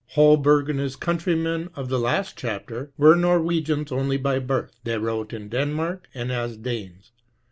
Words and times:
Holberg, 0.15 0.67
and 0.67 0.79
his 0.79 0.95
countrymen 0.95 1.69
of 1.75 1.87
the 1.87 1.99
last 1.99 2.35
chapter, 2.35 2.91
were 2.97 3.15
Norwegians 3.15 3.91
only 3.91 4.17
by 4.17 4.39
birth. 4.39 4.73
They 4.83 4.97
wrote 4.97 5.31
in 5.31 5.47
Denmark, 5.47 6.09
and 6.15 6.31
as 6.31 6.57
Danes. 6.57 7.11